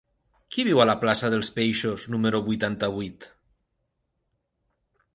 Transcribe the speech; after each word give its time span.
Qui 0.53 0.63
viu 0.67 0.79
a 0.83 0.87
la 0.89 0.95
plaça 1.03 1.29
dels 1.33 1.51
Peixos 1.59 2.07
número 2.15 2.41
vuitanta-vuit? 2.49 3.31